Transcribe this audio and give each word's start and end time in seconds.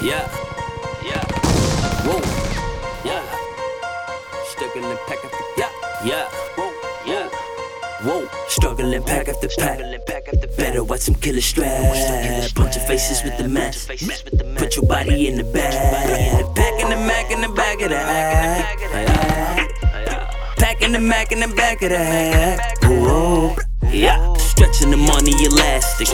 Yeah, 0.00 0.30
yeah, 1.04 1.24
whoa, 2.06 2.22
yeah. 3.04 3.24
Struggling 4.46 4.96
pack 5.08 5.24
after 5.24 5.44
yeah, 5.56 5.70
yeah, 6.04 6.28
whoa, 6.54 6.72
yeah, 7.04 7.28
whoa. 8.02 8.28
Struggling 8.46 9.02
pack 9.02 9.28
after 9.28 9.48
pack. 9.58 9.80
Better 10.56 10.84
watch 10.84 11.00
some 11.00 11.16
killer 11.16 11.40
strap. 11.40 11.82
Bunch 12.54 12.76
of 12.76 12.86
faces 12.86 13.24
with 13.24 13.38
the 13.38 13.48
mask. 13.48 13.88
Put 14.56 14.76
your 14.76 14.86
body 14.86 15.26
in 15.26 15.36
the 15.36 15.44
bag. 15.44 16.54
Packing 16.54 16.90
the 16.90 16.96
Mac 16.96 17.32
in 17.32 17.40
the 17.40 17.48
back 17.48 17.80
of 17.80 17.90
that. 17.90 18.78
Packing 20.58 20.92
the 20.92 21.00
Mac 21.00 21.32
in 21.32 21.40
the 21.40 21.48
back 21.48 21.82
of 21.82 21.90
the 21.90 21.96
that. 21.96 22.78
Whoa, 22.84 23.56
yeah. 23.90 24.32
Stretching 24.34 24.90
the 24.92 24.96
money 24.96 25.32
elastic. 25.44 26.08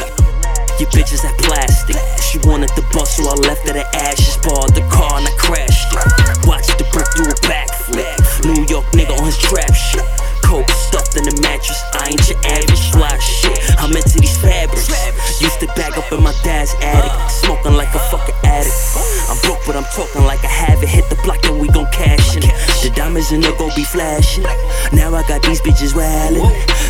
Your 0.78 0.90
bitches 0.90 1.22
that 1.22 1.38
plastic. 1.38 1.94
She 2.18 2.42
wanted 2.42 2.70
the 2.74 2.82
bus, 2.90 3.16
so 3.16 3.30
I 3.30 3.34
left 3.46 3.62
her 3.68 3.74
the 3.74 3.86
ashes. 3.94 4.36
Bought 4.42 4.74
the 4.74 4.82
car 4.90 5.22
and 5.22 5.26
I 5.26 5.34
crashed 5.38 5.94
it. 5.94 6.46
Watched 6.50 6.74
the 6.78 6.86
brick 6.90 7.06
do 7.14 7.22
a 7.30 7.36
backflip. 7.46 8.18
New 8.42 8.66
York 8.66 8.84
nigga 8.90 9.14
on 9.14 9.24
his 9.24 9.38
trap 9.38 9.70
shit. 9.70 10.02
Coke 10.42 10.68
stuffed 10.90 11.14
in 11.16 11.24
the 11.24 11.34
mattress. 11.40 11.78
I 11.94 12.10
ain't 12.10 12.26
your 12.26 12.38
average 12.42 12.90
fly 12.90 13.14
shit. 13.22 13.54
I'm 13.78 13.94
into 13.94 14.18
these 14.18 14.36
fabrics. 14.36 14.90
Used 15.40 15.60
to 15.60 15.66
back 15.78 15.96
up 15.96 16.10
in 16.10 16.22
my 16.22 16.34
dad's 16.42 16.74
attic. 16.82 17.12
Smoking 17.30 17.74
like 17.78 17.94
a 17.94 18.02
fucking 18.10 18.34
addict. 18.42 18.74
I'm 19.30 19.38
broke, 19.46 19.62
but 19.66 19.76
I'm 19.76 19.86
talking 19.94 20.26
like 20.26 20.42
I 20.44 20.50
have 20.50 20.82
it. 20.82 20.90
Hit 20.90 21.08
the 21.08 21.16
block 21.22 21.38
and 21.46 21.60
we 21.60 21.68
gon' 21.68 21.86
cash 21.94 22.34
in. 22.34 22.42
The 22.82 22.90
diamonds 22.94 23.32
in 23.32 23.40
the 23.40 23.54
gon' 23.58 23.70
be 23.76 23.84
flashing. 23.84 24.44
Now 24.92 25.14
I 25.14 25.22
got 25.30 25.42
these 25.46 25.62
bitches 25.62 25.94
wildin'. 25.94 26.44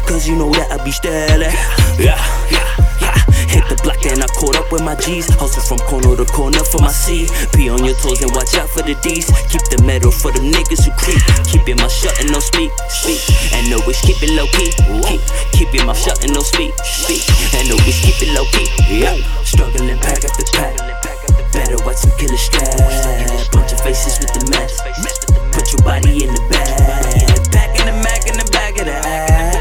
Cause 0.09 0.27
you 0.27 0.37
know 0.37 0.51
that 0.57 0.73
I 0.73 0.83
be 0.85 0.91
styling. 0.91 1.53
Yeah, 2.01 2.17
yeah, 2.51 2.69
yeah. 3.01 3.24
Hit 3.55 3.63
the 3.71 3.79
block 3.87 4.03
and 4.03 4.19
I 4.19 4.27
caught 4.35 4.59
up 4.59 4.67
with 4.75 4.83
my 4.83 4.99
G's. 4.99 5.31
Hustle 5.39 5.63
from 5.63 5.79
corner 5.87 6.19
to 6.19 6.27
corner 6.35 6.67
for 6.67 6.83
my 6.83 6.91
C. 6.91 7.31
Be 7.55 7.71
on 7.71 7.87
your 7.87 7.95
toes 8.03 8.19
and 8.21 8.35
watch 8.35 8.59
out 8.59 8.67
for 8.69 8.83
the 8.83 8.99
D's. 9.07 9.31
Keep 9.47 9.63
the 9.71 9.79
metal 9.87 10.11
for 10.11 10.35
them 10.35 10.51
niggas 10.51 10.83
who 10.83 10.91
creep. 10.99 11.23
Keep 11.47 11.71
your 11.71 11.79
mouth 11.79 11.95
shut 11.95 12.19
and 12.19 12.35
no 12.35 12.43
speak, 12.43 12.75
speak. 12.91 13.23
And 13.55 13.71
always 13.71 14.03
keep 14.03 14.19
it 14.19 14.35
low 14.35 14.51
key. 14.51 14.75
Keep, 15.55 15.71
keep 15.71 15.87
my 15.87 15.95
shut 15.95 16.19
and 16.27 16.35
no 16.35 16.43
speak, 16.43 16.75
speak. 16.83 17.23
And 17.55 17.71
always 17.71 17.99
keep 18.03 18.19
it 18.19 18.35
low 18.35 18.45
key. 18.51 18.67
Yeah. 18.91 19.15
Struggling 19.47 19.99
pack 20.03 20.27
after 20.27 20.45
pack. 20.51 20.75
Better 21.55 21.79
watch 21.87 22.03
some 22.03 22.11
killer 22.19 22.37
strap. 22.37 22.75
Bunch 23.55 23.71
of 23.71 23.81
faces 23.81 24.19
with 24.19 24.35
the 24.35 24.43
mask. 24.51 24.83
Put 25.55 25.71
your 25.71 25.83
body 25.87 26.27
in 26.27 26.35
the 26.35 26.43
bag. 26.51 27.55
Packing 27.55 27.87
the 27.87 27.95
Mac 28.03 28.27
in 28.27 28.35
the 28.35 28.49
back 28.51 28.75
of 28.79 28.87
that. 28.87 29.55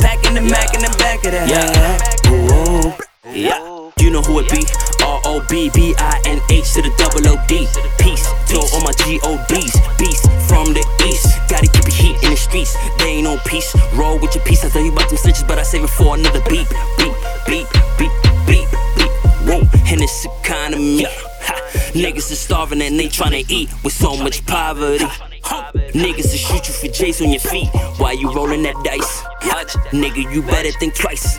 Packing 0.00 0.34
the 0.34 0.40
Mac 0.40 0.72
in 0.72 0.80
the 0.80 0.89
back 1.10 1.24
of. 1.26 1.48
Yeah. 1.48 1.98
Whoa. 2.26 2.94
Yeah. 3.32 3.90
You 3.98 4.10
know 4.10 4.22
who 4.22 4.40
it 4.40 4.50
be? 4.50 4.62
R 5.04 5.20
O 5.24 5.44
B 5.48 5.70
B 5.74 5.94
I 5.98 6.22
N 6.26 6.40
H 6.50 6.72
to 6.74 6.82
the 6.82 6.92
double 6.98 7.26
O 7.26 7.34
D. 7.48 7.66
Peace 7.98 8.26
to 8.50 8.58
all 8.58 8.82
my 8.82 8.92
G 9.02 9.18
O 9.24 9.34
Ds. 9.48 9.74
Beast 9.98 10.30
from 10.48 10.72
the 10.72 10.84
east. 11.06 11.26
Gotta 11.48 11.66
keep 11.66 11.86
it 11.86 11.94
heat 11.94 12.16
in 12.22 12.30
the 12.30 12.36
streets. 12.36 12.76
They 12.98 13.18
ain't 13.18 13.26
on 13.26 13.38
peace. 13.40 13.74
Roll 13.94 14.18
with 14.18 14.34
your 14.34 14.44
piece. 14.44 14.64
I 14.64 14.68
tell 14.68 14.82
you 14.82 14.92
about 14.92 15.08
them 15.08 15.18
stitches, 15.18 15.44
but 15.44 15.58
I 15.58 15.62
save 15.62 15.84
it 15.84 15.90
for 15.90 16.14
another 16.14 16.42
beat. 16.48 16.68
Beat, 16.98 17.14
beat, 17.46 17.66
beat, 17.98 18.12
beat, 18.46 18.68
beat. 18.96 19.20
Whoa, 19.46 19.60
and 19.90 20.00
it's 20.00 20.24
economy. 20.24 21.04
Ha. 21.04 21.54
Niggas 21.92 22.30
is 22.30 22.38
starving 22.38 22.82
and 22.82 22.98
they 22.98 23.08
tryna 23.08 23.44
eat 23.50 23.68
with 23.82 23.92
so 23.92 24.16
much 24.16 24.46
poverty. 24.46 25.04
Niggas 25.92 26.30
will 26.30 26.38
shoot 26.38 26.68
you 26.68 26.74
for 26.74 26.88
J's 26.88 27.20
on 27.20 27.30
your 27.30 27.40
feet 27.40 27.68
while 27.98 28.14
you 28.14 28.30
rolling 28.32 28.62
that 28.62 28.78
dice. 28.84 29.22
Nigga, 29.90 30.22
you 30.32 30.42
better 30.42 30.70
think 30.78 30.94
twice. 30.94 31.38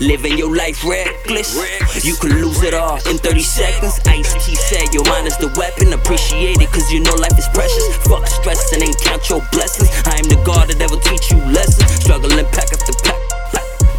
Living 0.00 0.36
your 0.36 0.54
life 0.54 0.84
reckless. 0.84 1.56
You 2.04 2.14
could 2.16 2.32
lose 2.32 2.62
it 2.62 2.74
all 2.74 2.96
in 3.08 3.16
30 3.16 3.40
seconds. 3.40 4.00
Ice 4.06 4.32
T 4.44 4.54
said, 4.54 4.92
Your 4.92 5.04
mind 5.04 5.26
is 5.26 5.36
the 5.38 5.48
weapon. 5.56 5.92
Appreciate 5.92 6.60
it, 6.60 6.68
cause 6.72 6.92
you 6.92 7.00
know 7.00 7.14
life 7.16 7.38
is 7.38 7.48
precious. 7.56 7.96
Fuck 8.04 8.26
stress 8.26 8.72
and 8.74 8.82
ain't 8.82 9.00
count 9.00 9.28
your 9.30 9.40
blessings. 9.50 9.88
I 10.04 10.20
am 10.20 10.28
the 10.28 10.36
God 10.44 10.68
that 10.68 10.90
will 10.90 11.00
teach 11.00 11.32
you 11.32 11.40
lessons. 11.48 11.88
Struggling 12.04 12.44
pack 12.52 12.68
after 12.68 12.92
pack. 13.00 13.16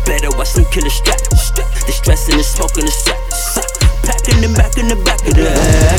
Better 0.06 0.30
watch 0.38 0.54
them 0.54 0.66
killer 0.70 0.94
strap. 0.94 1.18
The 1.26 1.92
stress 1.92 2.30
and 2.30 2.38
the 2.38 2.44
smoke 2.46 2.78
and 2.78 2.86
the 2.86 2.94
sack. 2.94 3.18
Packing 4.06 4.42
them 4.46 4.54
back 4.54 4.78
in 4.78 4.88
the 4.88 4.98
back 5.02 5.26
of 5.26 5.34
the 5.34 5.42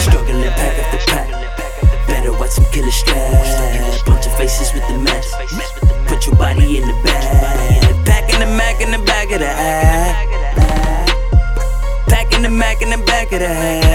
Struggling 0.06 0.47
pack 0.54 0.78
after 0.87 1.03
pack. 1.10 1.17
back 13.30 13.42
of 13.42 13.48
the 13.48 13.54
head. 13.54 13.88